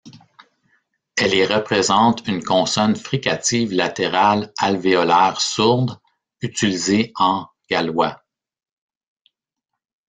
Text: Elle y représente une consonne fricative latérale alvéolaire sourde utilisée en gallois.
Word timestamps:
Elle 1.15 1.35
y 1.35 1.45
représente 1.45 2.27
une 2.27 2.43
consonne 2.43 2.95
fricative 2.95 3.71
latérale 3.71 4.51
alvéolaire 4.57 5.39
sourde 5.39 5.99
utilisée 6.41 7.11
en 7.17 7.45
gallois. 7.69 8.23